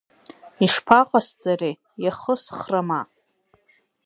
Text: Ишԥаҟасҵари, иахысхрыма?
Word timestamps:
Ишԥаҟасҵари, 0.65 1.73
иахысхрыма? 2.03 3.01